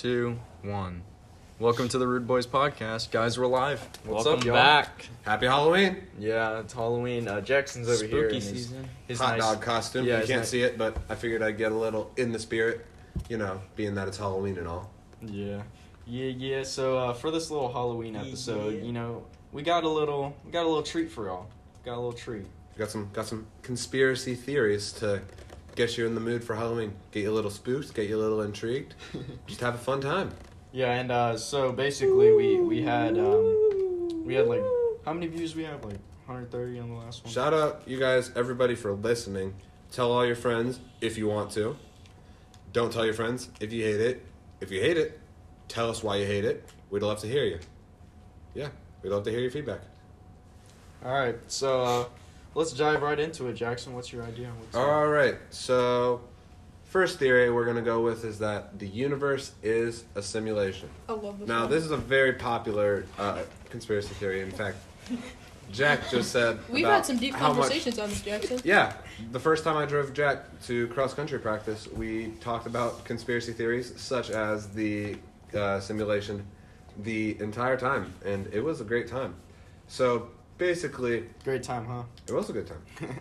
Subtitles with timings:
[0.00, 1.02] two, one.
[1.58, 3.38] Welcome to the Rude Boys podcast, guys.
[3.38, 3.80] We're live.
[4.06, 4.54] What's Welcome up, y'all?
[4.54, 5.08] back.
[5.26, 6.06] Happy Halloween!
[6.18, 7.28] Yeah, it's Halloween.
[7.28, 8.30] Uh, Jackson's over here.
[8.30, 8.88] Spooky in his- season.
[9.08, 10.06] His Hot nice- dog costume.
[10.06, 12.32] Yeah, you his can't nice- see it, but I figured I'd get a little in
[12.32, 12.86] the spirit,
[13.28, 14.90] you know, being that it's Halloween and all.
[15.20, 15.60] Yeah,
[16.06, 16.62] yeah, yeah.
[16.62, 18.82] So uh, for this little Halloween episode, Yeah.
[18.82, 21.46] you know, we got a little, we got a little treat for y'all.
[21.84, 22.46] Got a little treat.
[22.78, 25.20] Got some got some conspiracy theories to
[25.74, 26.92] get you're in the mood for Halloween.
[27.12, 28.94] Get you a little spooked, get you a little intrigued.
[29.46, 30.30] Just have a fun time.
[30.72, 34.62] Yeah, and uh, so basically, we we had um, we had like
[35.04, 35.84] how many views we have?
[35.84, 37.32] Like 130 on the last one.
[37.32, 39.54] Shout out you guys, everybody for listening.
[39.90, 41.76] Tell all your friends if you want to.
[42.72, 44.24] Don't tell your friends if you hate it.
[44.60, 45.18] If you hate it,
[45.66, 46.68] tell us why you hate it.
[46.90, 47.58] We'd love to hear you.
[48.54, 48.68] Yeah,
[49.02, 49.80] we'd love to hear your feedback.
[51.04, 52.04] All right, so uh,
[52.54, 53.94] let's dive right into it, Jackson.
[53.94, 54.48] What's your idea?
[54.58, 55.36] What's All right.
[55.50, 56.20] So,
[56.84, 60.88] first theory we're gonna go with is that the universe is a simulation.
[61.08, 61.48] I love this.
[61.48, 61.70] Now, one.
[61.70, 64.42] this is a very popular uh, conspiracy theory.
[64.42, 64.76] In fact,
[65.72, 68.60] Jack just said We've about had some deep how much- conversations on this, Jackson.
[68.64, 68.92] yeah,
[69.30, 73.92] the first time I drove Jack to cross country practice, we talked about conspiracy theories
[74.00, 75.16] such as the
[75.54, 76.44] uh, simulation
[76.98, 79.34] the entire time, and it was a great time.
[79.86, 80.28] So
[80.60, 82.02] basically, Great time, huh?
[82.28, 82.82] it was a good time.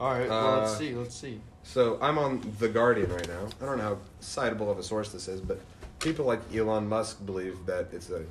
[0.00, 0.94] All right, well, let's Uh, see.
[0.94, 1.40] Let's see.
[1.64, 3.48] So I'm on The Guardian right now.
[3.60, 5.60] I don't know how citable of a source this is, but
[5.98, 8.22] people like Elon Musk believe that it's a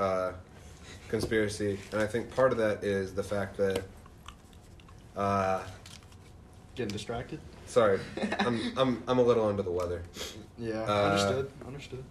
[0.00, 0.32] uh,
[1.08, 3.82] conspiracy, and I think part of that is the fact that.
[5.16, 5.62] Uh,
[6.74, 7.38] Getting distracted.
[7.66, 8.00] sorry,
[8.40, 10.02] I'm I'm I'm a little under the weather.
[10.58, 11.50] Yeah, Uh, understood.
[11.66, 12.04] Understood.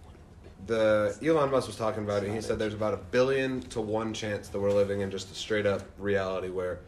[0.66, 2.32] The Elon Musk was talking about it.
[2.32, 5.34] He said there's about a billion to one chance that we're living in just a
[5.34, 6.80] straight up reality where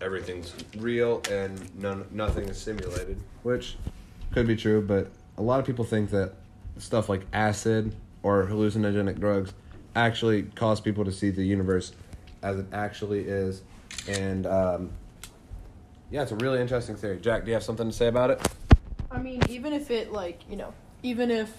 [0.00, 3.76] everything's real and none nothing is simulated, which
[4.32, 4.80] could be true.
[4.80, 6.32] But a lot of people think that
[6.78, 9.52] stuff like acid or hallucinogenic drugs
[9.94, 11.92] actually cause people to see the universe
[12.42, 13.62] as it actually is,
[14.08, 14.90] and um,
[16.10, 17.18] yeah, it's a really interesting theory.
[17.20, 18.40] Jack, do you have something to say about it?
[19.10, 21.52] I mean, even if it like you know, even if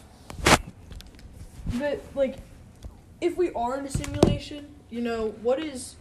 [1.80, 2.38] that like,
[3.20, 5.96] if we are in a simulation, you know, what is,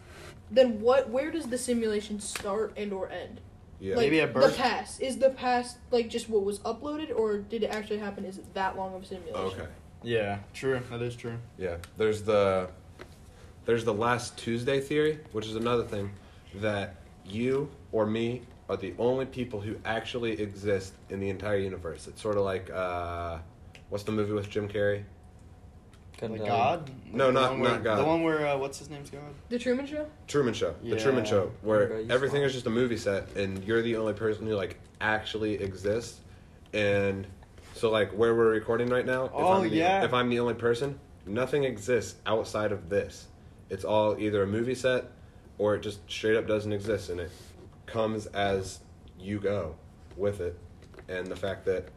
[0.50, 1.10] then what?
[1.10, 3.40] Where does the simulation start and or end?
[3.78, 3.96] Yeah.
[3.96, 4.52] Like Maybe at birth.
[4.52, 8.24] the past is the past like just what was uploaded, or did it actually happen?
[8.24, 9.60] Is it that long of a simulation?
[9.60, 9.70] Okay.
[10.02, 10.80] Yeah, true.
[10.90, 11.38] That is true.
[11.58, 12.70] Yeah, there's the
[13.64, 16.10] there's the last Tuesday theory, which is another thing
[16.56, 22.06] that you or me are the only people who actually exist in the entire universe.
[22.06, 23.38] It's sort of like uh,
[23.88, 25.04] what's the movie with Jim Carrey?
[26.22, 26.90] Like uh, God?
[27.12, 27.96] No, The not- one where- not God.
[27.98, 29.22] The one where uh, what's his name's God?
[29.48, 30.06] The Truman Show.
[30.28, 30.74] Truman Show.
[30.82, 30.94] Yeah.
[30.94, 34.12] The Truman Show, where you everything is just a movie set, and you're the only
[34.12, 36.20] person who like actually exists.
[36.72, 37.26] And
[37.74, 40.04] so, like where we're recording right now, if Oh, I'm the, yeah.
[40.04, 43.26] if I'm the only person, nothing exists outside of this.
[43.70, 45.06] It's all either a movie set,
[45.58, 47.30] or it just straight up doesn't exist, and it
[47.86, 48.80] comes as
[49.18, 49.74] you go
[50.16, 50.58] with it.
[51.08, 51.88] And the fact that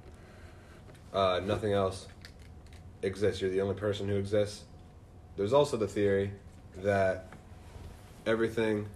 [1.13, 2.07] uh, nothing else
[3.03, 4.63] exists, you're the only person who exists.
[5.35, 6.31] There's also the theory
[6.77, 7.27] that
[8.25, 8.87] everything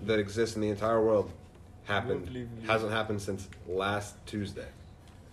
[0.00, 1.30] that exists in the entire world
[1.84, 4.66] happened hasn't happened since last Tuesday.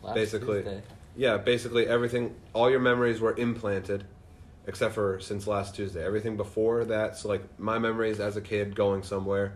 [0.01, 0.63] Last basically.
[0.63, 0.81] Tuesday.
[1.17, 4.05] Yeah, basically everything all your memories were implanted
[4.67, 6.03] except for since last Tuesday.
[6.03, 9.53] Everything before that, so like my memories as a kid going somewhere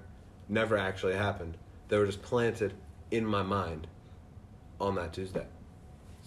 [0.48, 1.58] never actually happened.
[1.88, 2.74] They were just planted
[3.12, 3.88] in my mind
[4.80, 5.46] on that Tuesday.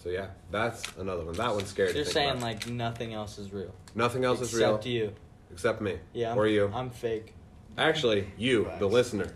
[0.03, 1.33] So yeah, that's another one.
[1.35, 1.89] That one's scary.
[1.89, 2.41] So you're think saying about.
[2.43, 3.73] like nothing else is real.
[3.95, 5.13] nothing else is real Except you.
[5.51, 5.97] except me.
[6.11, 6.31] Yeah.
[6.33, 6.69] I'm, or you.
[6.73, 7.33] I'm fake.
[7.77, 9.33] Actually, you, the listener,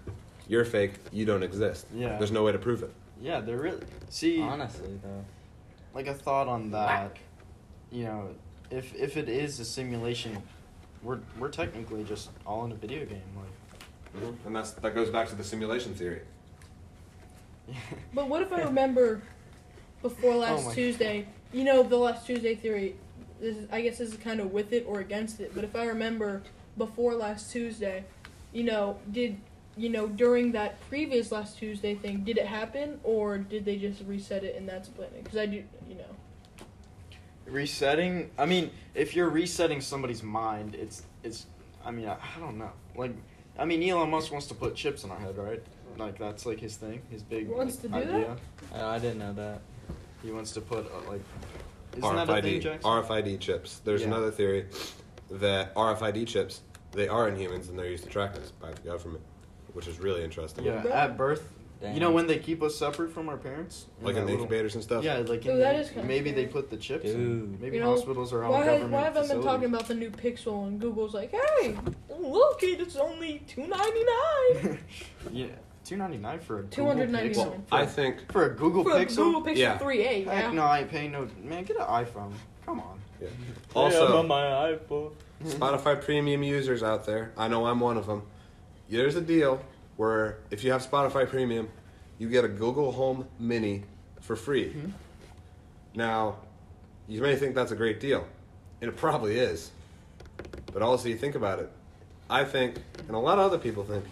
[0.49, 0.95] you're fake.
[1.13, 1.87] You don't exist.
[1.93, 2.17] Yeah.
[2.17, 2.93] There's no way to prove it.
[3.21, 5.25] Yeah, they're really see Honestly though.
[5.93, 7.15] like a thought on that.
[7.89, 8.29] You know,
[8.69, 10.37] if if it is a simulation,
[11.01, 13.21] we're we're technically just all in a video game.
[13.37, 16.23] Like, And that's that goes back to the simulation theory.
[18.13, 19.21] But what if I remember
[20.01, 21.27] before oh last Oh my Tuesday?
[21.53, 22.95] You know, the last Tuesday theory.
[23.39, 25.51] This is, I guess this is kind of with it or against it.
[25.53, 26.41] But if I remember
[26.77, 28.03] before last Tuesday,
[28.51, 29.37] you know, did
[29.75, 34.03] you know during that previous last Tuesday thing, did it happen or did they just
[34.05, 35.23] reset it and that's a planet?
[35.23, 36.65] Because I do, you know.
[37.45, 38.29] resetting.
[38.37, 41.45] I mean, if you're resetting somebody's mind, it's it's.
[41.85, 42.71] I mean, I, I don't know.
[42.95, 43.11] Like,
[43.57, 45.61] I mean, Elon Musk wants to put chips in our head, right?
[45.97, 48.37] Like that's like his thing, his big Wants to do idea.
[48.71, 48.83] that?
[48.83, 49.61] I, I didn't know that.
[50.27, 51.21] He wants to put uh, like.
[51.95, 52.91] Isn't that a thing, RFID Jackson?
[52.91, 53.79] RFID chips.
[53.85, 54.07] There's Yeah.
[54.07, 54.65] another theory
[55.31, 58.81] that RFID chips they are in humans and they're used to track us by the
[58.81, 59.23] government,
[59.71, 60.65] which is really interesting.
[60.65, 60.91] Yeah, Bro.
[60.91, 61.93] at birth, Damn.
[61.93, 64.45] You know when they keep us separate from our parents, like that in the little-
[64.45, 65.03] incubators and stuff.
[65.03, 67.05] Yeah, like Ooh, in that the- is kinda maybe they put the chips.
[67.05, 67.13] in.
[67.51, 67.61] Dude.
[67.61, 69.93] Maybe You know, hospitals are all Why, government why haven't I been talking about the
[69.95, 71.77] new Pixel and Google's like, hey,
[72.09, 74.79] look, it, it's only two ninety nine.
[75.31, 75.45] yeah,
[75.87, 77.35] two ninety nine for a Google $299.
[77.37, 79.15] Well, I think for a Google For a Pixel.
[79.17, 79.77] Google Pixel Yeah.
[79.77, 80.51] 3A, Heck yeah.
[80.51, 81.27] no, I ain't paying no.
[81.41, 82.33] Man, get an iPhone.
[82.65, 82.99] Come on.
[83.19, 83.27] Hey,
[83.73, 84.43] also I'm on my
[84.75, 85.13] iPhone.
[85.45, 87.31] Spotify premium users out there.
[87.37, 88.23] I know I'm one of them.
[88.89, 89.61] There's a deal
[89.95, 91.69] where if you have Spotify premium,
[92.19, 93.83] you get a Google Home Mini
[94.19, 94.73] for free.
[94.73, 94.91] Mhm.
[95.95, 96.35] Now,
[97.07, 98.27] you may think that's a great deal,
[98.81, 99.71] and it probably is.
[100.73, 101.71] But also, you think about it.
[102.29, 102.75] I think,
[103.07, 104.03] and a lot of other people think,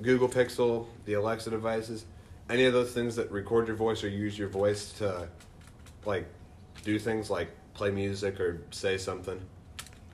[0.00, 2.04] Google Pixel, the Alexa devices,
[2.48, 5.28] any of those things that record your voice or use your voice to,
[6.04, 6.26] like,
[6.84, 9.40] do things like play music or say something,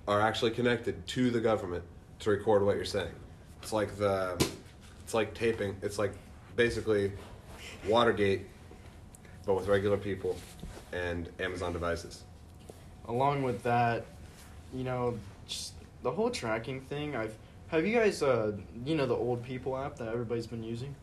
[0.09, 1.85] are actually connected to the government
[2.21, 3.13] to record what you're saying.
[3.63, 4.37] It's like the,
[5.03, 5.77] it's like taping.
[5.83, 6.13] It's like
[6.57, 7.13] basically
[7.89, 8.47] Watergate,
[9.47, 10.37] but with regular people
[10.93, 12.23] and Amazon devices.
[13.09, 14.05] Along with that,
[14.75, 17.15] you know, just the whole tracking thing.
[17.15, 17.35] I've
[17.75, 18.53] have you guys, uh,
[18.85, 20.95] you know, the old people app that everybody's been using.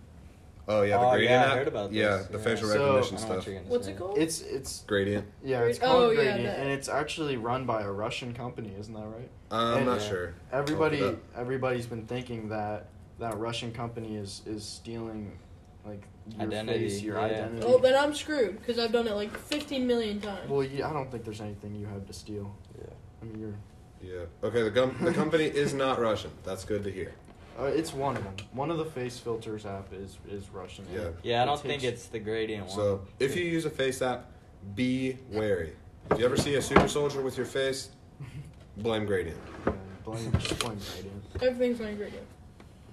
[0.68, 1.58] Oh yeah, the Oh, gradient yeah, I app.
[1.58, 2.44] heard about yeah, this, the yeah.
[2.44, 3.46] facial So- recognition I know what stuff.
[3.48, 3.92] you're gonna What's say.
[3.94, 4.18] it called?
[4.18, 5.26] It's it's Gradient.
[5.44, 8.74] yeah, it's called oh, yeah, Gradient, that- and it's actually run by a Russian company,
[8.80, 9.30] isn't that right?
[9.52, 10.08] Uh, I'm not Yeah.
[10.08, 10.34] sure.
[10.54, 12.86] Everybody, I'll look everybody's been thinking that
[13.20, 15.38] that Russian company is is stealing
[15.86, 17.26] like your Identity, face, your yeah.
[17.26, 17.64] identity.
[17.66, 20.48] Oh, then I'm screwed because I've done it like 15 million times.
[20.48, 22.56] well, yeah, I don't think there's anything you have to steal.
[22.78, 22.86] Yeah.
[23.22, 23.56] I mean, you're.
[24.04, 24.26] Yeah.
[24.44, 24.62] Okay.
[24.64, 26.32] The gum- the company is not Russian.
[26.44, 27.14] That's good to hear.
[27.60, 28.36] Uh, it's one of them.
[28.54, 30.86] One of the face filters app is is Russian.
[30.94, 31.10] Yeah.
[31.24, 32.76] Yeah, I don't think takes- it's the gradient one.
[32.76, 34.32] So if you use a face app,
[34.76, 35.74] be wary.
[36.12, 37.90] If you ever see a super soldier with your face,
[38.78, 39.38] blame gradient.
[39.66, 41.24] Yeah, blame, blame Gradient.
[41.42, 42.26] Everything's my ingredient.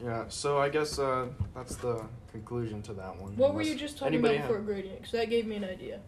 [0.04, 0.24] Yeah.
[0.28, 3.36] So I guess uh, that's the conclusion to that one.
[3.36, 4.98] What were Unless you just talking anybody about have- before gradient?
[4.98, 6.00] Because that gave me an idea.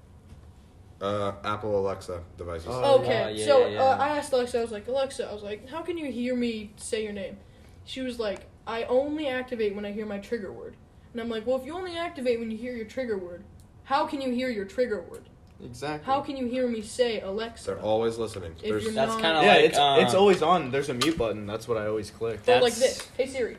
[1.01, 2.67] Uh, Apple Alexa devices.
[2.69, 3.83] Oh, okay, yeah, yeah, so yeah, yeah.
[3.83, 6.37] Uh, I asked Alexa, I was like, Alexa, I was like, how can you hear
[6.37, 7.39] me say your name?
[7.85, 10.77] She was like, I only activate when I hear my trigger word.
[11.13, 13.45] And I'm like, well, if you only activate when you hear your trigger word,
[13.85, 15.29] how can you hear your trigger word?
[15.65, 16.05] Exactly.
[16.07, 17.67] How can you hear me say Alexa?
[17.71, 18.53] They're always listening.
[18.57, 20.71] If There's you're That's not- kind of yeah, like it's uh, it's always on.
[20.71, 21.47] There's a mute button.
[21.47, 22.45] That's what I always click.
[22.47, 23.09] Go like that's- this.
[23.17, 23.57] Hey Siri.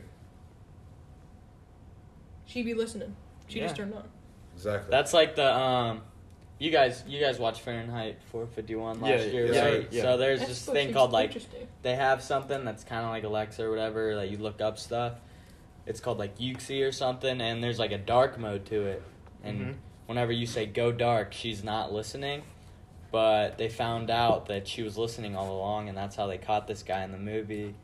[2.46, 3.14] She be listening.
[3.48, 4.04] She just turned on.
[4.54, 4.90] exactly.
[4.90, 6.02] That's like the um,
[6.62, 9.88] you guys you guys watched Fahrenheit 451 last Yeah, year, yeah, right?
[9.90, 10.02] yeah.
[10.02, 11.36] So there's That's this thing called like
[11.82, 15.14] they have something that's kind of like Alexa or whatever that you look up stuff.
[15.86, 19.02] It's called like Yuxie or something, and there's like a dark mode to it.
[19.42, 19.74] And Mhm.
[20.06, 22.44] whenever you say go dark, she's not listening.
[23.10, 26.68] But they found out that she was listening all along, and that's how they caught
[26.68, 27.74] this guy in the movie.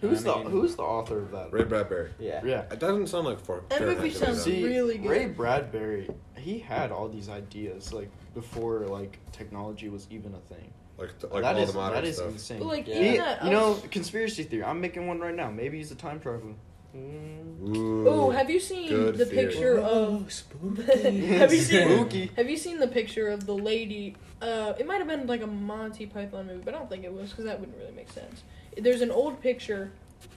[0.00, 1.52] Who's I the mean, Who's the author of that?
[1.52, 2.10] Ray Bradbury.
[2.18, 2.40] Yeah.
[2.44, 2.62] Yeah.
[2.72, 4.50] It doesn't sound like for That movie Fahrenheit to me, sounds though.
[4.50, 5.10] See, really good.
[5.10, 10.72] Ray Bradbury, he had all these ideas like before like technology was even a thing.
[10.98, 12.30] like like That all is the modern that is stuff.
[12.32, 12.58] insane.
[12.60, 12.94] But, like Yeah.
[13.02, 14.64] He- that, you know, conspiracy theory.
[14.64, 15.50] I'm making one right now.
[15.50, 16.54] Maybe he's a time traveler.
[16.96, 17.76] Mm.
[17.76, 19.46] Ooh, Oh, have you seen good the theory.
[19.46, 20.32] picture of?
[20.32, 20.82] spooky?
[21.36, 21.88] have you seen?
[21.88, 22.30] Spooky.
[22.36, 24.16] Have you seen the picture of the lady?
[24.42, 27.12] Uh, it might have been like a Monty Python movie, but I don't think it
[27.12, 28.42] was because that wouldn't really make sense.
[28.82, 29.92] There's an old picture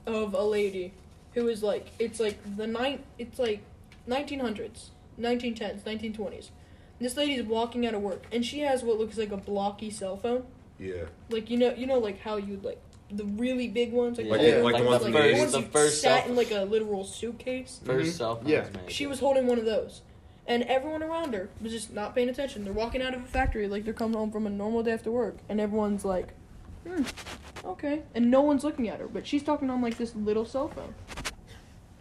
[0.06, 0.94] of a lady
[1.34, 3.62] who is like it's like the night it's like
[4.08, 6.50] 1900s, 1910s, 1920s.
[7.00, 10.18] This lady's walking out of work and she has what looks like a blocky cell
[10.18, 10.44] phone.
[10.80, 11.04] Yeah.
[11.30, 12.80] Like you know, you know, like how you like
[13.12, 15.22] the really big ones, like, Like the, the- ones like the that, ones like, from
[15.22, 15.40] the the 80s.
[15.40, 17.80] ones The you first sat cell- in like a literal suitcase.
[17.84, 18.18] First Mhm.
[18.18, 18.68] cell phones Yeah.
[18.76, 18.92] made.
[18.92, 20.02] She was holding one of those.
[20.46, 22.66] And everyone around her was just not paying attention.
[22.66, 25.10] They're walking out of a factory like they're coming home from a normal day after
[25.12, 25.38] work.
[25.48, 26.34] And everyone's like,
[26.86, 27.04] hmm,
[27.66, 28.04] okay.
[28.16, 29.08] And no one's looking at her.
[29.08, 30.94] But she's talking on like this little cell phone.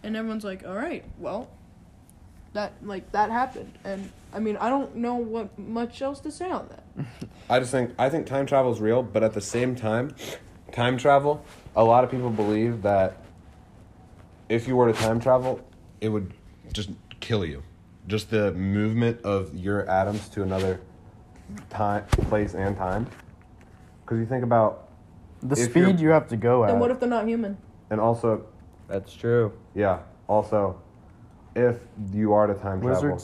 [0.02, 1.48] And everyone's like, all right, well,
[2.54, 3.78] that, like, that happened.
[3.84, 7.06] And I mean, I don't know what much else to say on that.
[7.50, 10.14] I just think I think time travel is real, but at the same time,
[10.72, 11.44] time travel.
[11.76, 13.22] A lot of people believe that
[14.48, 15.60] if you were to time travel,
[16.00, 16.34] it would
[16.72, 16.90] just
[17.20, 17.62] kill you.
[18.06, 20.80] Just the movement of your atoms to another
[21.70, 23.06] time, place, and time.
[24.04, 24.81] Because you think about,
[25.42, 26.70] The If speed you're- have to go at.
[26.70, 27.56] And what if they're not human?
[27.90, 28.42] and also,
[28.88, 29.52] That's true.
[29.74, 30.76] yeah, also,
[31.54, 31.76] if
[32.12, 33.20] you are to time travel,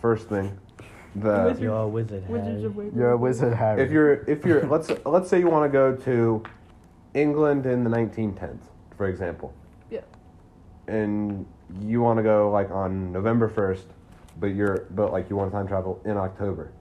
[0.00, 0.56] first thing,
[1.14, 1.60] the Wizards.
[1.60, 3.82] You're a wizard, Wizards of Waverly You're a wizard, Harry.
[3.82, 6.42] if you're if you're let's let's say you want to go to
[7.12, 8.62] England in the 1910s,
[8.96, 9.52] for example.
[9.90, 10.00] Yeah.
[10.88, 11.44] And
[11.82, 13.84] you want to go like on November 1st,
[14.40, 16.72] but you're but like you want to time travel in October.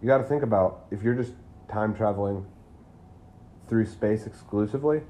[0.00, 1.32] You got to think about if you're just
[1.68, 2.46] time traveling
[3.68, 5.00] through space exclusively,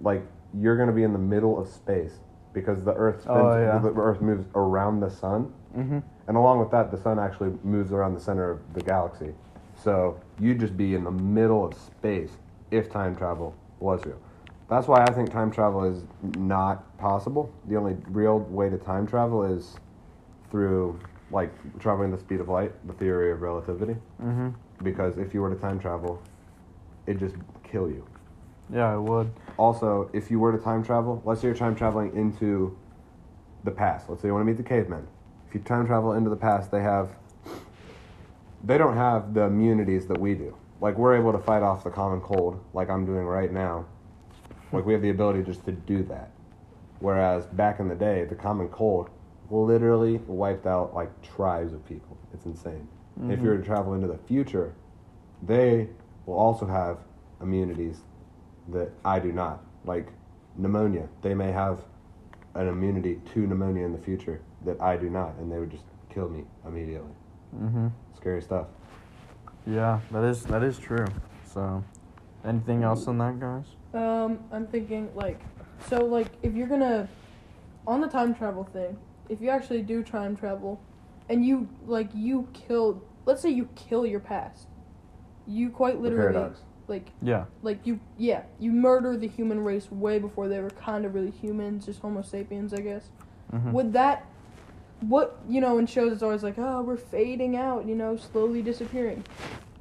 [0.00, 0.22] like
[0.58, 2.14] you're going to be in the middle of space
[2.52, 3.78] because the Earth spins, Oh, yeah.
[3.78, 5.98] the Earth moves around the sun, Mm-hmm.
[6.26, 9.34] and along with that, the sun actually moves around the center of the galaxy.
[9.76, 12.38] So you'd just be in the middle of space
[12.70, 14.18] if time travel was real.
[14.70, 16.04] That's why I think time travel is
[16.38, 17.52] not possible.
[17.68, 19.76] The only real way to time travel is
[20.50, 20.98] through
[21.30, 23.94] like traveling the speed of light, the theory of relativity.
[24.22, 24.48] Mm-hmm.
[24.82, 26.20] Because if you were to time travel,
[27.06, 27.36] it'd just
[27.70, 28.06] kill you.
[28.72, 29.30] Yeah, I would.
[29.56, 32.76] Also, if you were to time travel, let's say you're time traveling into
[33.64, 34.08] the past.
[34.08, 35.06] Let's say you want to meet the cavemen.
[35.48, 37.10] If you time travel into the past, they have
[38.64, 40.56] they don't have the immunities that we do.
[40.80, 43.86] Like we're able to fight off the common cold, like I'm doing right now.
[44.72, 46.30] Like we have the ability just to do that.
[47.00, 49.10] Whereas back in the day, the common cold
[49.50, 52.18] literally wiped out like tribes of people.
[52.34, 52.86] It's insane.
[53.16, 53.44] If mm-hmm.
[53.44, 54.74] you were to travel into the future,
[55.42, 55.88] they
[56.26, 56.98] will also have
[57.40, 57.98] immunities
[58.68, 59.64] that I do not.
[59.84, 60.08] Like
[60.56, 61.80] pneumonia, they may have
[62.54, 65.84] an immunity to pneumonia in the future that I do not, and they would just
[66.12, 67.12] kill me immediately.
[67.56, 67.88] Mm-hmm.
[68.16, 68.66] Scary stuff.
[69.66, 71.06] Yeah, that is that is true.
[71.52, 71.82] So,
[72.44, 73.64] anything else on that, guys?
[73.94, 75.40] Um, I'm thinking like,
[75.88, 77.08] so like if you're gonna,
[77.86, 80.80] on the time travel thing, if you actually do time travel,
[81.28, 84.66] and you like you kill, let's say you kill your past,
[85.46, 86.60] you quite The literally paradox.
[86.88, 87.44] Like Yeah.
[87.62, 91.30] like you yeah you murder the human race way before they were kind of really
[91.30, 93.10] humans, just Homo sapiens, I guess.
[93.52, 93.72] Mm-hmm.
[93.72, 94.26] Would that,
[95.00, 98.62] what you know, in shows it's always like, oh, we're fading out, you know, slowly
[98.62, 99.24] disappearing.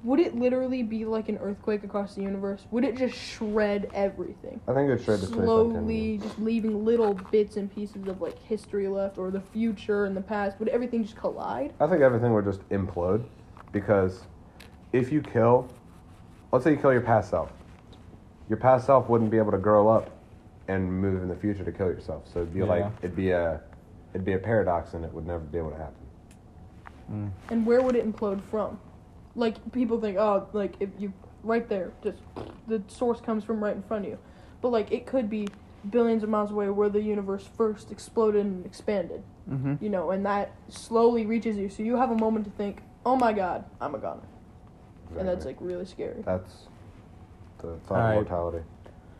[0.04, 2.66] Would it literally be like an earthquake across the universe?
[2.72, 4.62] Would it just shred everything?
[4.68, 8.42] I think it's straight to space slowly just leaving little bits and pieces of like
[8.44, 12.34] history left or the future and the past would everything just collide I think everything
[12.34, 13.26] would just implode
[13.72, 14.22] because
[14.94, 15.68] if you kill,
[16.51, 17.51] let's say you kill your past self,
[18.50, 20.10] your past self wouldn't be able to grow up
[20.68, 22.24] and move in the future to kill yourself.
[22.32, 22.66] So it'd be Yeah.
[22.66, 23.62] like it'd be a
[24.13, 25.94] it'd be a paradox and it would never be able to happen.
[27.12, 27.30] Mm.
[27.51, 28.77] and where would it implode from
[29.36, 32.18] like people think oh like if you right there just
[32.68, 34.18] the source comes from right in front of you
[34.62, 35.48] but like it could be
[35.89, 39.75] billions of miles away where the universe first exploded and expanded Mm-hmm.
[39.82, 43.16] you know and that slowly reaches you so you have a moment to think oh
[43.16, 44.20] my god i'm a goner
[45.18, 46.68] and that's like really scary that's
[47.60, 48.10] the thought All right.
[48.10, 48.64] of mortality.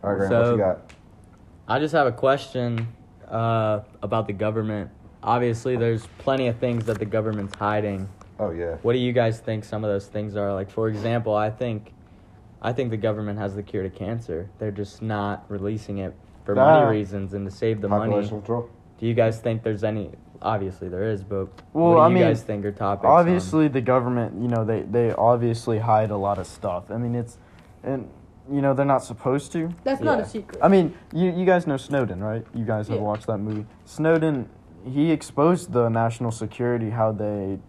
[0.04, 0.94] All right, Grant, what So- you got?
[1.68, 2.88] I just have a question
[3.28, 4.90] uh, about the government.
[5.24, 8.08] Obviously, there's plenty of things that the government's hiding.
[8.40, 8.76] Oh yeah.
[8.84, 10.54] What do you guys think some of those things are?
[10.54, 11.92] Like, for example, I think,
[12.62, 14.50] I think the government has the cure to cancer.
[14.60, 16.14] They're just not releasing it
[16.46, 16.82] for Ah.
[16.86, 18.12] money reasons and to save the money.
[18.12, 18.70] Population control.
[19.00, 20.12] Do you guys think there's any?
[20.42, 23.06] Obviously, there is, but Well, what do I you mean, guys think are topics?
[23.06, 26.92] on- Obviously, the government, you know, they they obviously hide a lot of stuff.
[26.92, 27.38] I mean, it's,
[27.84, 28.08] and
[28.52, 29.70] you know, they're not supposed to.
[29.84, 32.46] that's not a secret I mean, you you guys know Snowden, right?
[32.54, 33.04] You guys have Yeah.
[33.04, 33.66] watched that movie.
[33.86, 34.48] Snowden,
[34.86, 37.60] he exposed the national security how they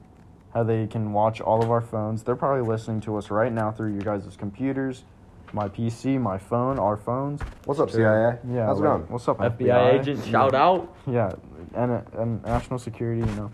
[0.55, 2.23] how they can watch all of our phones.
[2.23, 5.05] They're probably listening to us right now through your guys' computers,
[5.53, 7.41] my PC, my phone, our phones.
[7.65, 8.39] What's up, CIA?
[8.51, 9.03] Yeah, How's it like, going?
[9.09, 10.95] What's up, FBI agent, shout out.
[11.07, 11.33] Yeah,
[11.75, 13.51] and and national security, you know,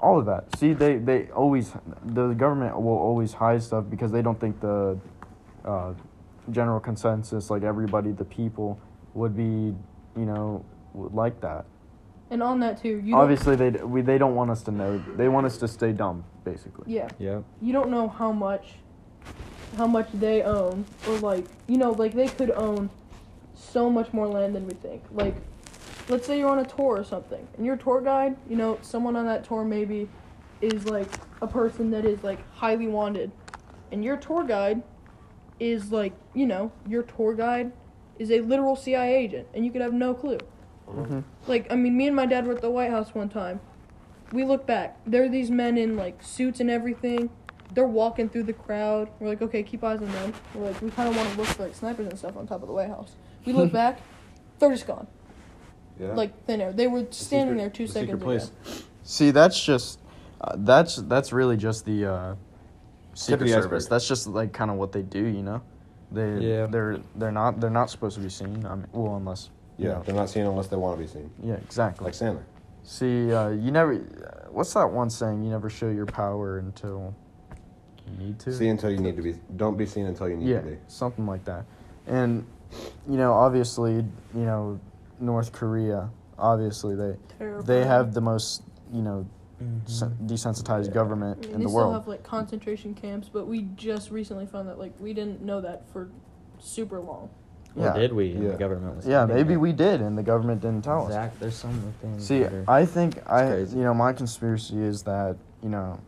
[0.00, 0.56] all of that.
[0.58, 1.72] See, they they always
[2.04, 4.98] the government will always hide stuff because they don't think the
[5.64, 5.92] uh,
[6.50, 8.78] general consensus, like everybody, the people,
[9.14, 9.74] would be,
[10.16, 10.64] you know,
[10.94, 11.64] would like that.
[12.30, 14.98] and on that too you Obviously, they we they don't want us to know.
[15.16, 16.92] They want us to stay dumb, basically.
[16.92, 17.40] yeah Yeah.
[17.60, 18.64] you don't know how much
[19.76, 22.90] how much they own or like you know like they could own
[23.54, 25.02] so much more land than we think.
[25.12, 25.34] Like
[26.08, 29.14] let's say you're on a tour or something and your tour guide you know someone
[29.16, 30.08] on that tour maybe
[30.62, 31.08] is like
[31.42, 33.30] a person that is like highly wanted
[33.92, 34.82] and your tour guide
[35.60, 37.72] is like you know your tour guide
[38.18, 40.38] is a literal cia agent and you could have no clue.
[40.88, 41.22] Mhm.
[41.46, 43.60] like i mean me and my dad were at the white house one time.
[44.32, 44.98] We look back.
[45.06, 47.28] There are these men in like suits and everything
[47.74, 50.90] they're walking through the crowd we're like okay keep eyes on them we're like we
[50.90, 52.88] kind of want to look for like snipers and stuff on top of the white
[52.88, 53.12] house
[53.44, 54.00] we look back
[54.58, 55.06] they're just gone
[56.00, 56.12] Yeah.
[56.12, 58.44] like thin air they were standing secret- there two the secret seconds police.
[58.48, 60.00] ago See, that's just
[60.42, 62.34] uh, that's that's really just the uh,
[63.14, 63.64] secret the service.
[63.84, 63.90] iceberg.
[63.90, 65.62] That's just like kind of what they do, you know.
[66.12, 66.66] They Yeah.
[66.66, 68.66] they're they're not they're not supposed to be seen.
[68.66, 69.48] I mean, well, unless
[69.78, 70.02] you Yeah, know.
[70.04, 71.30] they're not seen unless they want to be seen.
[71.42, 72.04] yeah, exactly.
[72.04, 72.42] Like Sandler.
[72.84, 73.94] See, uh, you never.
[74.50, 75.42] What's that one saying?
[75.42, 77.14] You never show your power until
[78.10, 78.52] you need to.
[78.52, 79.34] See until you need to be.
[79.56, 80.76] Don't be seen until you need yeah, to be.
[80.88, 81.64] something like that.
[82.06, 82.46] And
[83.08, 84.78] you know, obviously, you know,
[85.20, 86.10] North Korea.
[86.38, 87.16] Obviously, they
[87.64, 88.62] they have the most
[88.92, 89.26] you know
[89.62, 89.86] mm-hmm.
[89.86, 90.92] sen- desensitized Yeah.
[90.92, 91.94] government I mean, in they the still world.
[91.94, 95.82] have like concentration camps but we just recently found that like we didn't know that
[95.92, 96.08] for
[96.60, 97.28] super long
[97.76, 97.92] Or Yeah.
[97.92, 98.32] did we?
[98.32, 98.50] And Yeah.
[98.52, 99.06] The government was.
[99.06, 99.56] Yeah, maybe it.
[99.56, 101.12] we did, and the government didn't tell us.
[101.12, 102.24] Zach, there's so many things.
[102.26, 103.76] See, that I think I, crazy.
[103.78, 105.98] you know, my conspiracy is that you know,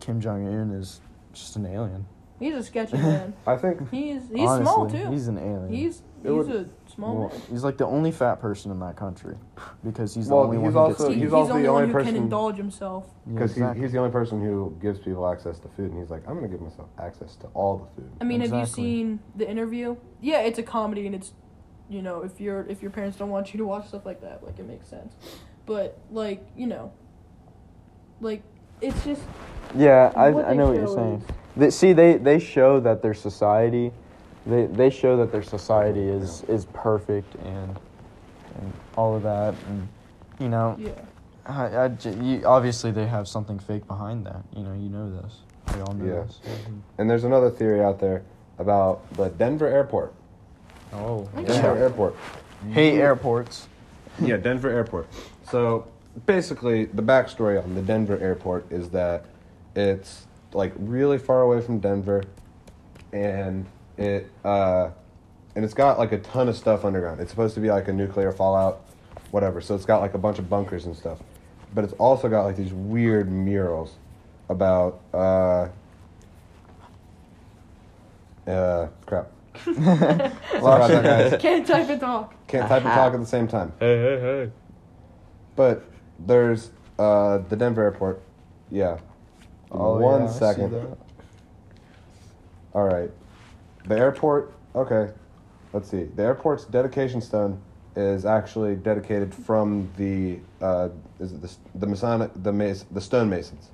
[0.00, 1.00] Kim Jong Un is
[1.38, 2.06] just an alien.
[2.38, 3.34] He's a sketchy man.
[3.46, 5.10] I think He's he's small too.
[5.10, 5.68] He's an alien.
[5.72, 7.40] He's he's would- a small Well, man.
[7.50, 9.36] he's like the only fat person in that country
[9.82, 11.04] because he's the Well, only he's one who also- gets.
[11.04, 11.24] To he's eat.
[11.24, 13.06] he's also the only the only one who person- can indulge himself.
[13.26, 13.82] Yeah, because exactly.
[13.82, 16.46] he's the only person who gives people access to food, and he's like, I'm gonna
[16.48, 18.10] give myself access to all the food.
[18.20, 18.84] I mean, have you Exactly.
[18.84, 19.96] seen the interview?
[20.20, 21.32] Yeah, it's a comedy, and it's,
[21.88, 24.44] you know, if your if your parents don't want you to watch stuff like that,
[24.44, 25.12] like it makes sense.
[25.66, 26.92] But like you know,
[28.20, 28.42] like
[28.80, 29.22] it's just
[29.76, 31.24] Yeah, I, I know what you're saying.
[31.56, 33.92] They, see, they, they show that their society,
[34.46, 37.76] they, they show that their society is, is perfect and
[38.60, 39.88] and all of that, and
[40.40, 40.90] you know, yeah.
[41.46, 44.42] I, I j- you, obviously they have something fake behind that.
[44.56, 45.32] You know, you know this.
[45.74, 46.22] We all know Yeah.
[46.24, 46.40] this.
[46.44, 46.76] Mm-hmm.
[46.98, 48.24] And there's another theory out there
[48.58, 50.12] about the Denver airport.
[50.92, 51.42] oh, Yeah.
[51.44, 52.16] Denver airport.
[52.72, 53.68] Hate airports.
[54.20, 55.06] Yeah, Denver airport.
[55.48, 55.86] So
[56.26, 59.26] basically, the backstory on the Denver airport is that
[59.74, 62.24] it's like really far away from Denver,
[63.12, 64.90] and it uh,
[65.54, 67.20] and it's got like a ton of stuff underground.
[67.20, 68.84] It's supposed to be like a nuclear fallout,
[69.30, 69.60] whatever.
[69.60, 71.18] So it's got like a bunch of bunkers and stuff,
[71.74, 73.96] but it's also got like these weird murals
[74.48, 75.68] about uh,
[78.48, 79.30] uh, crap.
[79.64, 81.40] Sorry about that, guys.
[81.40, 82.34] Can't type and talk.
[82.46, 83.72] Can't type and talk at the same time.
[83.80, 84.52] hey, hey, hey.
[85.56, 85.84] But
[86.18, 88.20] there's uh, the Denver airport.
[88.70, 88.98] Yeah.
[89.70, 90.96] Give me one Oh, yeah, second.
[92.74, 93.10] All right.
[93.86, 94.52] The airport.
[94.74, 95.12] Okay.
[95.72, 96.04] Let's see.
[96.04, 97.60] The airport's dedication stone
[97.96, 100.88] is actually dedicated from the uh,
[101.20, 103.68] is it the the Masonic the Mas- the stonemasons.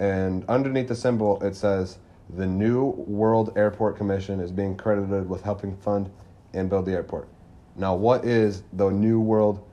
[0.00, 1.98] And underneath the symbol it says
[2.36, 6.10] the New World Airport Commission is being credited with helping fund
[6.54, 7.28] and build the airport.
[7.76, 9.64] Now, what is the New World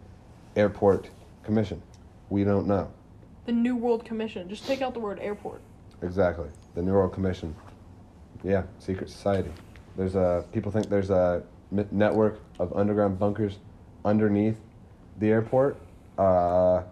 [0.55, 1.10] Airport
[1.45, 1.81] Commission?
[2.29, 2.91] We don't know.
[3.45, 4.49] The New World Commission.
[4.49, 5.61] Just take out the word airport.
[6.01, 6.49] Exactly.
[6.73, 7.55] The New World Commission.
[8.43, 9.51] Yeah, secret society.
[9.95, 11.43] There's a people think there's a
[11.75, 13.60] m- network of underground bunkers
[14.03, 14.58] underneath
[15.19, 15.77] the airport.
[16.17, 16.84] Uh,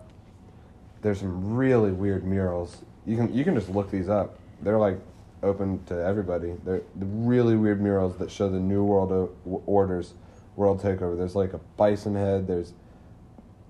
[1.01, 2.77] there's some really weird murals.
[3.05, 4.39] You can you can just look these up.
[4.61, 4.99] They're like
[5.41, 6.53] open to everybody.
[6.63, 10.13] They're the really weird murals that show the New World o- w- Order's
[10.55, 11.17] world takeover.
[11.17, 12.47] There's like a bison head.
[12.47, 12.73] There's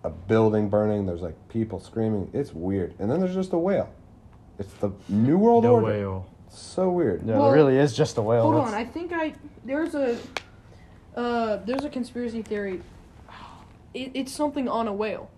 [0.04, 1.06] a building burning.
[1.06, 2.30] There's like people screaming.
[2.34, 2.94] It's weird.
[3.00, 3.90] And then there's just a whale.
[4.60, 5.86] It's the New World Order.
[5.86, 6.26] whale.
[6.50, 7.26] So weird.
[7.26, 8.44] Yeah, Well, it really is just a whale.
[8.44, 9.34] Hold That's- on, I think I
[9.66, 10.18] there's a
[11.16, 12.82] uh there's a conspiracy theory.
[13.96, 15.30] It, it's something on a whale.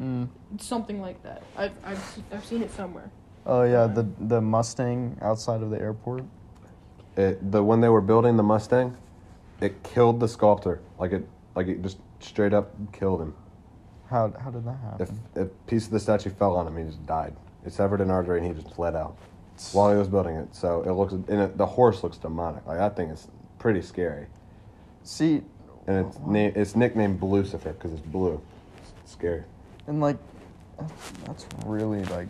[0.00, 0.28] Mm.
[0.54, 1.42] It's something like that.
[1.58, 3.10] I've I've I've seen it somewhere.
[3.44, 6.24] Oh yeah, the the Mustang outside of the airport.
[7.18, 8.96] It the when they were building the Mustang,
[9.60, 10.80] it killed the sculptor.
[10.98, 13.34] Like it like it just straight up killed him.
[14.10, 15.20] How how did that If happen?
[15.36, 17.34] a piece of the statue fell on him, he just died.
[17.64, 19.16] It severed an artery and he just bled out
[19.72, 20.54] while he was building it.
[20.54, 22.64] So it looks and it, the horse looks demonic.
[22.66, 24.26] Like that thing is pretty scary.
[25.02, 25.42] See,
[25.86, 28.40] And it's na- it's nicknamed Blucifer because it's blue.
[29.02, 29.42] It's scary.
[29.86, 30.16] and like,
[30.78, 32.28] that's, that's really like,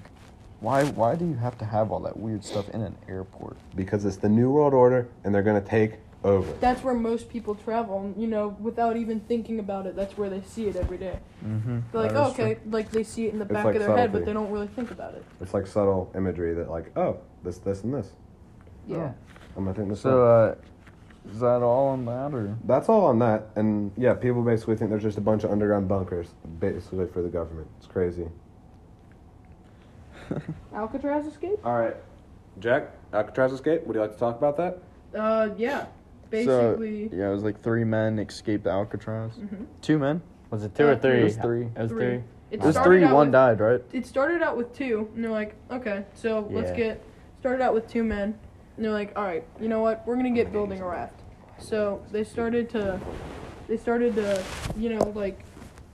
[0.61, 3.57] why why do you have to have all that weird stuff in an airport?
[3.77, 6.52] Because it's the New World Order and they're gonna take over.
[6.54, 8.12] That's where most people travel.
[8.16, 11.18] You know, without even thinking about it, that's where they see it every day.
[11.44, 11.81] Mm-hmm.
[11.92, 13.96] They're like, oh, okay, like they see it in the It's back like of their
[13.96, 15.24] head, but they don't really think about it.
[15.40, 18.12] It's like subtle imagery that like, oh, this, this, and this.
[18.87, 19.12] Yeah.
[19.57, 20.00] I'm gonna think this.
[20.00, 20.54] So, uh,
[21.31, 22.57] is that all on that, or?
[22.64, 25.88] That's all on that, and yeah, people basically think there's just a bunch of underground
[25.88, 26.28] bunkers,
[26.59, 27.68] basically for the government.
[27.78, 28.28] It's crazy.
[30.74, 31.59] Alcatraz escape?
[31.64, 31.96] All right,
[32.61, 33.85] Jack, Alcatraz escape.
[33.87, 34.78] Would you like to talk about that?
[35.18, 35.87] Uh, yeah.
[36.31, 37.09] Basically.
[37.09, 39.33] So, yeah, it was like three men escaped the Alcatraz.
[39.33, 39.67] Mhm.
[39.81, 40.23] Two men.
[40.51, 41.21] Was it two Uh, or three?
[41.21, 41.62] It was three.
[41.64, 42.01] It was Three.
[42.05, 42.14] three.
[42.51, 43.05] It It was three.
[43.05, 43.83] One with- died, right?
[43.93, 47.03] It started out with two, and they're like, okay, so let's get.
[47.41, 48.35] Started out with two men,
[48.77, 50.03] and they're like, all right, you know what?
[50.07, 51.21] We're gonna get building a raft.
[51.59, 52.99] So they started to,
[53.69, 54.43] they started to,
[54.77, 55.41] you know, like,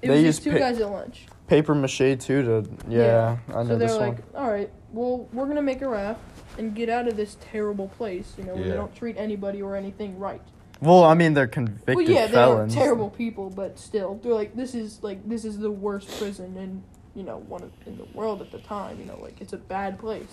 [0.00, 1.26] it They was just two pa- guys at lunch.
[1.46, 2.42] Paper mache too.
[2.42, 4.42] To yeah, I know so they're this like, one.
[4.44, 6.20] all right, well, we're gonna make a raft
[6.56, 8.70] and get out of this terrible place, you know, where Yeah.
[8.70, 10.40] they don't treat anybody or anything right.
[10.80, 12.74] Well, I mean, they're convicted well, yeah, felons.
[12.74, 16.56] they're terrible people, but still, they're like, this is like this is the worst prison
[16.56, 16.82] in
[17.14, 18.98] you know one of, in the world at the time.
[18.98, 20.26] You know, like it's a bad place.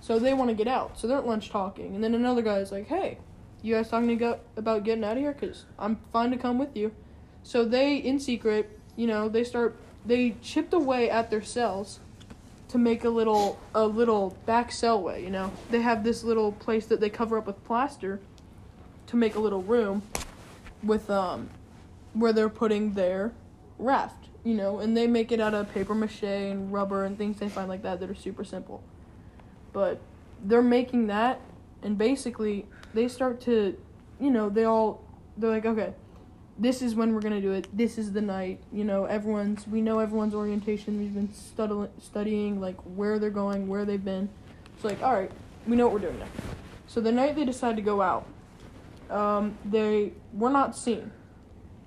[0.00, 0.98] So they want to get out.
[0.98, 3.18] So they're at lunch talking, and then another guy's like, hey,
[3.62, 5.32] you guys talking to go- about getting out of here?
[5.34, 6.92] Cause I'm fine to come with you.
[7.42, 12.00] So they, in secret, you know, they start they chipped away at their cells
[12.68, 15.22] to make a little a little back cellway.
[15.22, 18.20] You know, they have this little place that they cover up with plaster
[19.06, 20.02] to make a little room.
[20.84, 21.50] with um,
[22.12, 23.32] where they're putting their
[23.78, 27.38] raft, you know, and they make it out of paper mache and rubber and things
[27.38, 28.82] they find like that that are super simple.
[29.72, 30.00] But
[30.44, 31.40] they're making that,
[31.82, 33.76] and basically they start to,
[34.20, 35.02] you know, they all
[35.36, 35.94] they're like, okay,
[36.58, 37.66] this is when we're gonna do it.
[37.76, 38.60] This is the night.
[38.72, 40.98] You know, everyone's we know everyone's orientation.
[40.98, 44.28] We've been studying studying like where they're going, where they've been.
[44.80, 45.30] So like, all right,
[45.66, 46.26] we know what we're doing now.
[46.86, 48.26] So the night they decide to go out,
[49.10, 51.10] um, they were not seen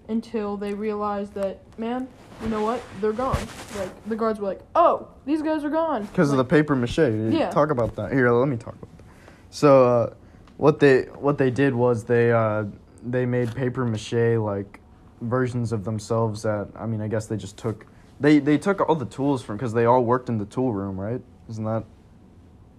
[0.09, 2.07] until they realized that, man,
[2.41, 2.81] you know what?
[3.01, 3.39] They're gone.
[3.77, 6.97] Like the guards were like, oh, these guys are gone Because of the paper mache.
[6.97, 7.49] Yeah.
[7.51, 8.11] Talk about that.
[8.11, 9.05] Here, let me talk about that.
[9.49, 10.13] So, uh,
[10.57, 12.65] what they what they did was they uh,
[13.11, 14.79] they made paper mache like
[15.21, 17.85] versions of themselves that I mean I guess they just took
[18.19, 20.99] they they took all the tools from because they all worked in the tool room,
[20.99, 21.21] right?
[21.49, 21.83] Isn't that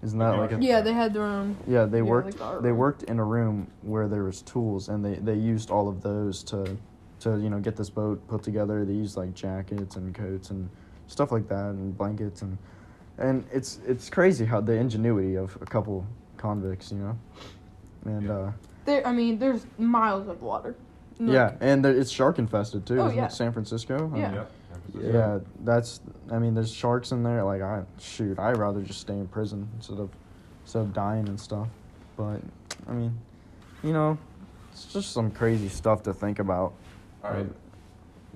[0.02, 1.56] isn't that like a Yeah, they had their own.
[1.66, 5.04] yeah they Yeah, worked like they worked in a room where there was tools and
[5.04, 6.76] they they used all of those to
[7.20, 10.68] to you know get this boat put together they used like jackets and coats and
[11.08, 12.56] stuff like that and blankets and
[13.18, 17.18] and it's it's crazy how the ingenuity of a couple convicts you know
[18.04, 18.50] and uh
[18.88, 20.74] There, I mean, there's miles of water.
[21.20, 23.24] Like, yeah and there, it's shark infested too Oh, isn't yeah.
[23.26, 24.44] it san francisco I Yeah.
[24.94, 25.98] Oh, mean, yeah that's
[26.30, 29.68] i mean there's sharks in there like i shoot i'd rather just stay in prison
[29.76, 30.10] instead of
[30.62, 31.66] instead of dying and stuff
[32.16, 32.40] but
[32.88, 33.18] i mean
[33.82, 34.16] you know
[34.70, 36.72] it's just some crazy stuff to think about
[37.24, 37.40] All right.
[37.40, 37.54] Um,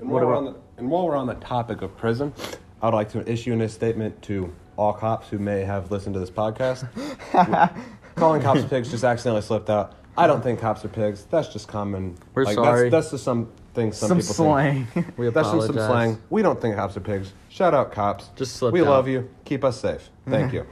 [0.01, 2.33] and while, we're on the, and while we're on the topic of prison,
[2.83, 6.31] I'd like to issue a statement to all cops who may have listened to this
[6.31, 6.88] podcast.
[8.17, 9.95] Calling cops pigs just accidentally slipped out.
[10.16, 11.25] I don't think cops are pigs.
[11.31, 12.16] That's just common.
[12.35, 12.90] We're like, sorry.
[12.90, 15.18] That's, that's just some things some, some people slang think.
[15.18, 16.22] We That's just some slang.
[16.31, 17.33] We don't think cops are pigs.
[17.48, 18.29] Shout out cops.
[18.37, 18.88] Just slipped we out.
[18.88, 19.31] love you.
[19.44, 20.11] Keep us safe.
[20.29, 20.66] Thank you.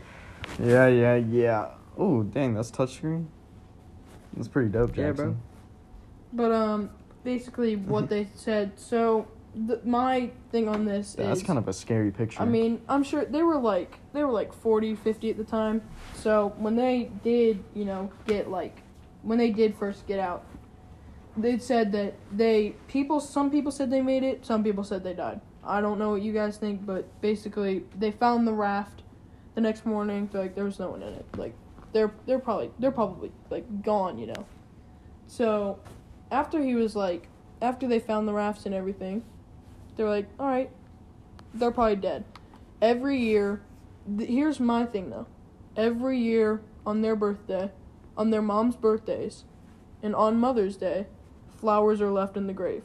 [0.59, 3.27] yeah yeah yeah oh dang that's touchscreen
[4.35, 5.37] that's pretty dope Yeah, bro.
[6.33, 6.91] But um,
[7.25, 8.73] basically what they said.
[8.79, 12.45] So the, my thing on this that's is that's kind of a scary picture I
[12.45, 15.83] mean, I'm sure they were like they were like 40, 50 at the time.
[16.15, 18.83] So when they did, you know, get like
[19.23, 20.45] when they did first get out,
[21.37, 25.15] they said that they people some people said they made it, some people said they
[25.15, 25.41] died.
[25.63, 29.03] I don't know what you guys think, but basically they found the raft
[29.55, 30.29] the next morning.
[30.33, 31.27] Like there was no one in it.
[31.37, 31.55] Like
[31.93, 34.47] they're they're probably they're probably like gone, you know.
[35.27, 35.79] So
[36.31, 37.29] after he was like
[37.63, 39.23] after they found the rafts and everything,
[39.97, 40.71] they're like, all right,
[41.55, 42.25] they're probably dead.
[42.81, 43.61] Every year,
[44.17, 45.27] th- here's my thing though.
[45.77, 47.71] Every year on their birthday,
[48.21, 49.45] on their mom's birthdays,
[50.03, 51.07] and on Mother's Day,
[51.59, 52.83] flowers are left in the grave.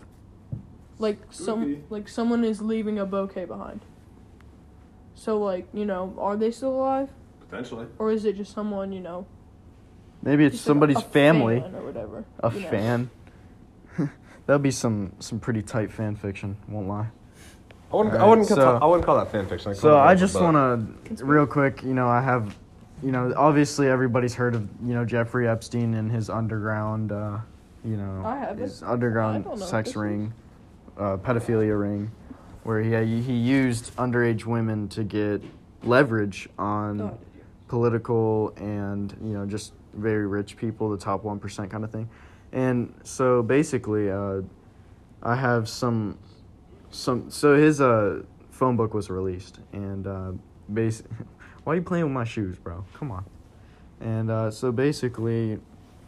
[0.97, 3.81] Like some like someone is leaving a bouquet behind.
[5.13, 7.09] So like, you know, are they still alive?
[7.41, 7.87] Potentially.
[7.99, 9.27] Or is it just someone, you know,
[10.23, 12.25] maybe it's just like a- somebody's family fan or whatever.
[12.41, 12.69] a you know?
[12.69, 13.09] fan
[14.45, 17.07] that'd be some some pretty tight fan fiction won't lie
[17.91, 18.15] I wouldn't.
[18.15, 18.47] I wouldn't.
[18.47, 19.71] so- call, I wouldn't call that fan fiction.
[19.71, 22.55] I'd So I just want to, real quick, you know, I have,
[23.03, 27.39] you know, obviously everybody's heard of, you know, Jeffrey Epstein and his underground, uh,
[27.83, 30.33] you know, his underground know sex ring,
[30.97, 32.11] uh, pedophilia ring,
[32.63, 35.43] where he he used underage women to get
[35.83, 37.17] leverage on Oh,
[37.67, 42.09] political and you know just very rich people, the top one percent kind of thing.
[42.51, 44.41] And so basically, uh,
[45.21, 46.17] I have some
[46.89, 47.29] some.
[47.29, 50.31] So his uh, phone book was released, and uh,
[50.73, 51.03] base.
[51.65, 52.85] Why are you playing with my shoes, bro?
[52.93, 53.25] Come on.
[53.99, 55.59] And uh, so basically,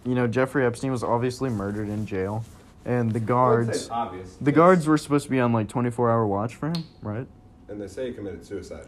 [0.05, 2.45] you know, Jeffrey Epstein was obviously murdered in jail,
[2.85, 3.89] and the I would say guards.
[3.89, 4.37] obvious.
[4.39, 7.27] The guards were supposed to be on like 24 hour watch for him, right?
[7.69, 8.85] And they say he committed suicide.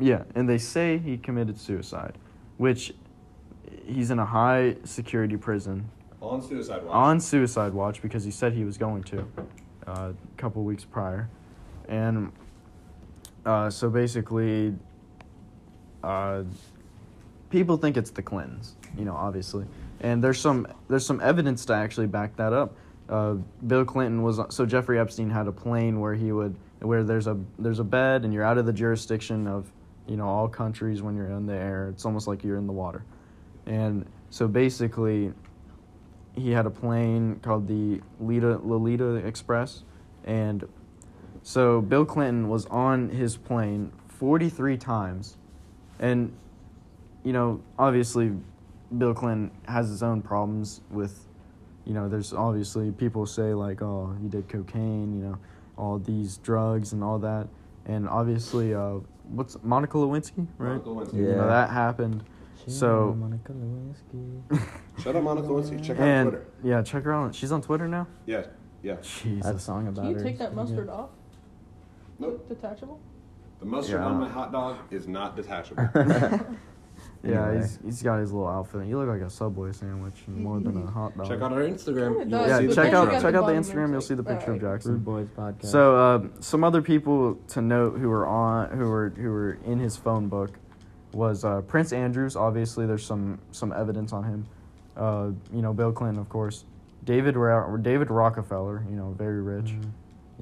[0.00, 2.18] Yeah, and they say he committed suicide,
[2.58, 2.92] which
[3.86, 5.88] he's in a high security prison
[6.20, 6.94] On suicide watch.
[6.94, 9.20] on suicide watch because he said he was going to
[9.86, 11.28] uh, a couple weeks prior.
[11.88, 12.32] And
[13.46, 14.74] uh, so basically,
[16.02, 16.42] uh,
[17.50, 19.66] people think it's the Clintons, you know, obviously.
[20.00, 22.76] And there's some there's some evidence to actually back that up.
[23.08, 23.34] Uh,
[23.66, 27.38] Bill Clinton was so Jeffrey Epstein had a plane where he would where there's a
[27.58, 29.70] there's a bed and you're out of the jurisdiction of
[30.06, 31.88] you know all countries when you're in the air.
[31.88, 33.04] It's almost like you're in the water.
[33.66, 35.32] And so basically,
[36.34, 39.82] he had a plane called the Lita, Lolita Express,
[40.24, 40.66] and
[41.42, 45.36] so Bill Clinton was on his plane 43 times,
[46.00, 46.32] and
[47.22, 48.32] you know obviously
[48.98, 51.28] Bill Clinton has his own problems with,
[51.84, 55.38] you know, there's obviously people say like, oh, he did cocaine, you know,
[55.78, 57.46] all these drugs and all that,
[57.86, 58.94] and obviously, uh,
[59.28, 60.84] what's Monica Lewinsky, right?
[60.84, 61.14] Monica Lewinsky.
[61.14, 61.46] You know, Yeah.
[61.46, 62.24] that happened.
[62.66, 64.68] So- Monica Lewinsky.
[65.02, 65.82] Shout out Monica Lewinsky.
[65.84, 66.46] Check out and Twitter.
[66.64, 67.32] yeah, check her out.
[67.34, 68.08] She's on Twitter now.
[68.26, 68.42] Yeah.
[68.82, 68.96] Yeah.
[69.02, 69.46] Jesus.
[69.46, 70.22] That song about Can you her.
[70.24, 70.76] take that pretty good.
[70.86, 71.10] mustard off?
[72.18, 72.48] Nope.
[72.48, 72.98] Detachable?
[73.60, 74.06] The mustard Yeah.
[74.06, 75.88] on my hot dog is not detachable.
[77.22, 77.60] Yeah, Anyway.
[77.60, 78.86] he's, he's got his little outfit.
[78.86, 81.28] You look like a Subway sandwich more than a hot dog.
[81.28, 82.12] Check out our Instagram.
[82.30, 83.90] You will yeah, see check out check the out the bottom Instagram.
[83.92, 84.76] You'll see the like- picture of Alright.
[84.78, 84.92] Jackson.
[84.92, 85.66] Rude Boys podcast.
[85.66, 89.78] So uh, some other people to note who were on who were who were in
[89.78, 90.52] his phone book
[91.12, 92.36] was uh, Prince Andrews.
[92.36, 94.46] Obviously, there's some some evidence on him.
[94.96, 96.64] Uh, you know, Bill Clinton, of course.
[97.04, 98.82] David Ra- David Rockefeller.
[98.88, 99.72] You know, very rich.
[99.74, 99.90] Mhm.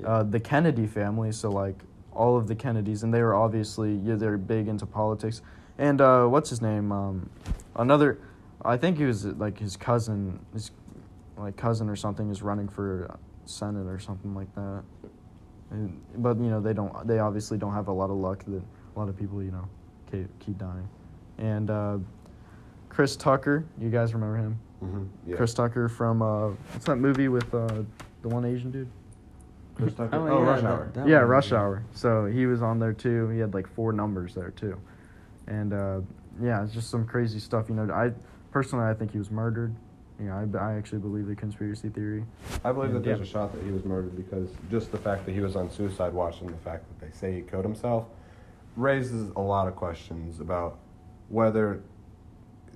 [0.05, 1.33] Uh, the Kennedy family.
[1.33, 1.83] So like
[2.19, 5.41] all of the Kennedys, and they were obviously yeah they're big into politics.
[5.79, 6.91] And uh, what's his name?
[6.91, 7.31] Um,
[7.77, 8.19] another,
[8.65, 10.73] I think he was like his cousin, his
[11.37, 14.83] like cousin or something is running for senate or something like that.
[15.71, 17.07] And, but you know they don't.
[17.07, 18.45] They obviously don't have a lot of luck.
[18.47, 18.63] That
[18.97, 19.69] a lot of people you know
[20.11, 20.89] keep, keep dying.
[21.39, 21.99] And uh,
[22.89, 24.59] Chris Tucker, you guys remember him?
[24.83, 25.37] Mhm, yeah.
[25.37, 27.83] Chris Tucker from uh, what's that movie with uh,
[28.23, 28.89] the one Asian dude?
[29.79, 30.17] Chris Tucker.
[30.17, 30.91] Oh, Oh, yeah, Rush that- Hour.
[30.95, 31.29] that yeah, one.
[31.29, 31.83] Rush Hour.
[31.93, 33.29] So he was on there too.
[33.29, 34.79] He had like four numbers there too,
[35.47, 36.01] and uh,
[36.43, 37.69] yeah, it's just some crazy stuff.
[37.69, 38.13] You know, I
[38.51, 39.75] personally I think he was murdered.
[40.21, 42.25] You know, I, I actually believe the conspiracy theory.
[42.65, 43.25] I believe that there's Yeah.
[43.25, 46.13] a shot that he was murdered because just the fact that he was on suicide
[46.13, 48.07] watch and the fact that they say he killed himself
[48.77, 50.79] raises a lot of questions about
[51.29, 51.81] whether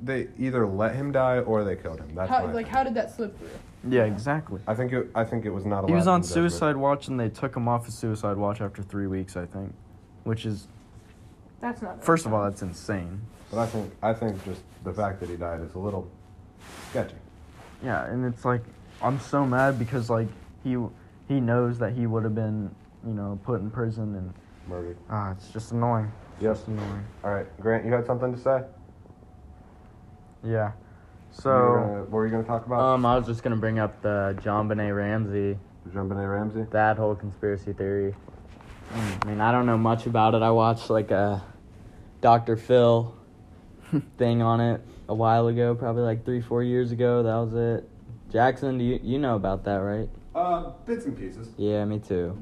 [0.03, 2.15] they either let him die or they killed him.
[2.15, 2.71] That's How, like, opinion.
[2.71, 3.49] how did that slip through?
[3.89, 4.61] Yeah, exactly.
[4.67, 5.11] I think it.
[5.15, 5.79] I think it was not.
[5.79, 5.89] A lot.
[5.89, 6.53] He was on in judgment.
[6.53, 9.75] suicide watch, and they took him off of suicide watch after three weeks, I think,
[10.25, 10.69] which is
[11.61, 12.03] That's not.
[12.05, 13.21] first of all that's insane.
[13.51, 16.09] But I think I think just the fact that he died is a little
[16.91, 17.17] sketchy.
[17.85, 18.63] Yeah, and it's like
[19.03, 20.29] I'm so mad because like
[20.63, 20.77] he
[21.27, 22.71] he knows that he would have been
[23.05, 24.33] you know put in prison and
[24.69, 24.97] Murdered.
[25.11, 26.11] ah it's just annoying.
[26.41, 26.55] Yep.
[26.55, 27.05] Just annoying.
[27.25, 28.63] All right, Grant, you had something to say?
[30.45, 30.69] Yeah.
[30.69, 30.73] You
[31.31, 32.81] So gonna- what were you going to talk about?
[32.81, 35.59] Um, I was just gonna bring up the JonBenét Ramsey,
[35.93, 36.67] Jean Benet Ramsey.
[36.71, 38.15] that whole conspiracy theory.
[39.23, 40.43] I mean, I don't know much about it.
[40.43, 41.43] I watched like a
[42.21, 42.57] Dr.
[42.57, 43.15] Phil
[44.19, 47.23] thing on it a while ago, probably like three, four years ago.
[47.23, 47.89] That was it.
[48.31, 50.09] Jackson, do you you know about that, right?
[50.35, 51.49] Uh, bits and pieces.
[51.57, 52.41] Yeah, me too.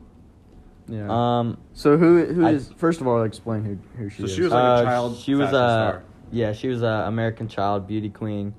[0.89, 1.07] yeah.
[1.09, 4.31] Um, so who who I- is first of all explain who who she is.
[4.31, 4.35] So is.
[4.35, 6.03] she was like a uh, child She was fashion a star.
[6.31, 8.55] Yeah, she was a American child beauty queen,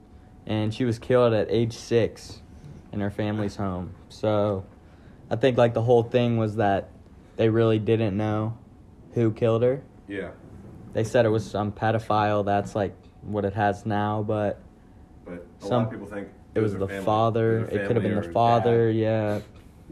[0.46, 2.42] and she was killed at age six
[2.92, 3.94] in her family's home.
[4.10, 4.66] So,
[5.30, 6.90] I think like the whole thing was that
[7.38, 8.58] they really didn't know
[9.14, 9.82] who killed her.
[10.08, 10.32] Yeah,
[10.94, 12.44] They said it was some pedophile.
[12.46, 14.60] That's like what it has now, but
[15.26, 17.60] but a Some- lot of people think it was her the family- father.
[17.60, 18.88] her It could have been the father.
[18.92, 19.40] dad Yeah.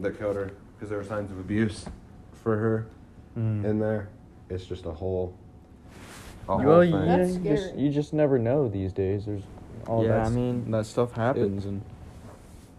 [0.00, 1.86] that killed her because there were signs of abuse
[2.32, 2.86] for her
[3.38, 3.64] Mm.
[3.64, 4.08] in there.
[4.50, 5.32] It's just a whole.
[6.50, 7.06] A well, whole you, thing.
[7.06, 7.80] That's you just scary.
[7.80, 9.26] you just never know these days.
[9.26, 9.42] There's
[9.86, 10.26] all Yeah, that.
[10.26, 11.82] I mean, that stuff happens and.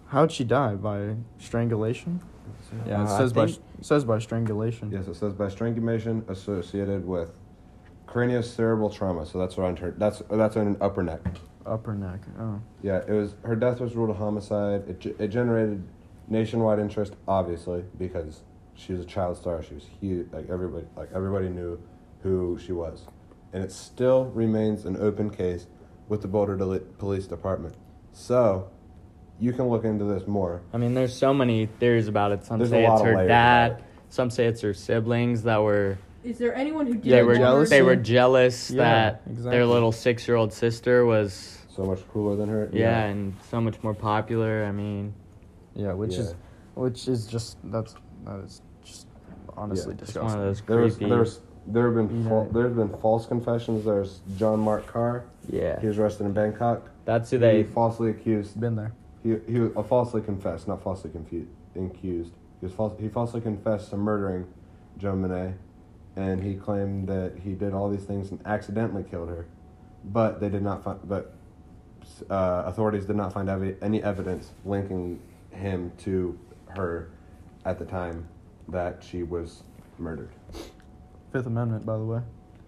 [0.08, 2.20] How'd she die by strangulation?
[2.86, 4.92] Yeah, it Uh, I says by think- it says by strangulation.
[4.92, 7.32] Yes, it says by strangulation associated with
[8.08, 9.26] craniocerebral trauma.
[9.26, 9.92] So that's around her.
[9.98, 11.22] That's that's on an upper neck.
[11.66, 12.20] Upper neck.
[12.40, 12.60] Oh.
[12.82, 14.84] Yeah, it was her death was ruled a homicide.
[14.90, 15.82] It, ge- it generated
[16.28, 18.42] nationwide interest, obviously, because
[18.74, 19.62] she was a child star.
[19.64, 20.28] She was huge.
[20.34, 21.80] Like everybody, like everybody knew
[22.24, 23.06] who she was,
[23.54, 25.68] and it still remains an open case
[26.08, 27.76] with the Boulder Deli- Police Department.
[28.14, 28.70] So,
[29.40, 30.62] you can look into this more.
[30.74, 32.46] I mean, there's so many theories about it.
[32.46, 33.72] Some There's a say lot it's her dad.
[33.72, 33.84] it.
[34.10, 37.70] Some say it's her siblings that were Is there anyone who did they were jealous?
[37.70, 39.52] they were jealous Yeah, that exactly.
[39.52, 42.70] their little six year old sister was So much cooler than her.
[42.74, 44.66] yeah, and so much more popular.
[44.66, 45.14] I mean,
[45.74, 46.36] Yeah, which is
[46.76, 49.08] which is just that's that is just
[49.58, 50.02] honestly Yeah.
[50.02, 50.24] it's disgusting.
[50.30, 51.10] one of those There was creepy.
[51.10, 53.86] there's there have been fal- know- there's been false confessions.
[53.86, 55.26] There's John Mark Carr.
[55.50, 56.89] yeah, He was arrested in Bangkok.
[57.06, 57.63] that's who He they.
[57.63, 58.93] falsely accused Been there.
[59.24, 62.32] He he was uh, falsely confessed, not falsely confused, accused.
[62.60, 64.45] He was false, he falsely confessed to murdering
[65.00, 65.54] JonBenét,
[66.15, 69.45] and he claimed that he did all these things and accidentally killed her,
[70.06, 71.00] but they did not find.
[71.08, 71.34] But
[72.30, 75.19] uh, authorities did not find evi- any evidence linking
[75.52, 76.38] him to
[76.69, 77.10] her
[77.65, 78.28] at the time
[78.69, 79.62] that she was
[80.00, 80.30] murdered.
[81.32, 82.20] Fifth Amendment, by the way.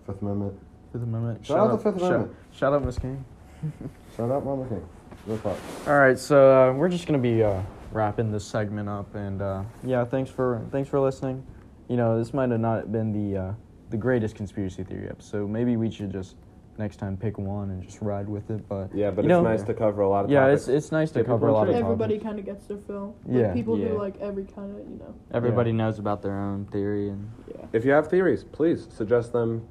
[0.06, 0.54] Fifth Amendment.
[0.92, 1.46] Fifth Amendment.
[1.46, 2.38] Shout out the Fifth shout- Amendment.
[2.52, 3.26] Shout, out, Miss King.
[4.18, 4.86] Shout out, Mama King.
[5.26, 5.58] Real talk.
[5.88, 9.64] All right, so uh, we're just gonna be uh, wrapping this segment up, and uh,
[9.84, 11.46] yeah, thanks for thanks for listening.
[11.88, 13.54] You know, this might have not been the uh,
[13.90, 15.50] the greatest conspiracy theory episode.
[15.50, 16.36] Maybe we should just
[16.78, 18.68] next time pick one and just ride with it.
[18.68, 20.62] But Yeah, but it's know, nice to cover a lot of Yeah, topics.
[20.64, 21.76] it's it's nice to Get cover a lot of.
[21.76, 23.16] Everybody kind of gets their fill.
[23.26, 23.54] Like, Yeah.
[23.54, 23.90] people Yeah.
[23.90, 25.14] who like every kind of you know.
[25.32, 25.78] Everybody Yeah.
[25.78, 27.66] knows about their own theory, and Yeah.
[27.74, 29.62] If you have theories, please suggest them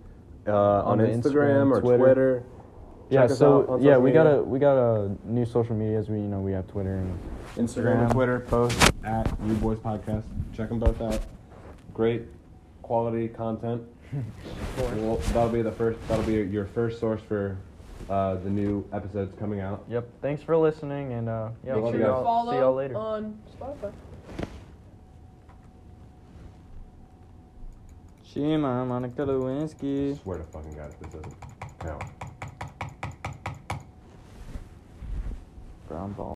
[0.47, 1.99] uh, on, the Instagram, Instagram, or Twitter.
[2.05, 2.43] Twitter.
[3.11, 3.25] yeah.
[3.25, 6.09] Us So out on yeah, social we got a we got a new social medias.
[6.11, 7.19] We you know we have Twitter and
[7.57, 7.69] Instagram and
[8.09, 8.13] Instagram.
[8.13, 10.25] Twitter, both at Rude Boys Podcast.
[10.53, 11.19] Check them both out.
[11.95, 12.23] Great
[12.83, 13.83] quality content.
[14.77, 15.99] Well, that'll be the first.
[16.09, 17.57] That'll be your first source for
[18.11, 19.85] uh, the new episodes coming out.
[19.89, 20.07] Yep.
[20.21, 22.75] Thanks for listening, and uh, yeah, Make we'll sure see you y'all, follow see y'all
[22.75, 22.97] later.
[22.97, 23.93] on Spotify.
[28.25, 30.13] Shima, Monica Lewinsky.
[30.13, 31.35] I swear to fucking God if this doesn't
[31.81, 32.03] count.
[35.89, 36.31] Brown ball.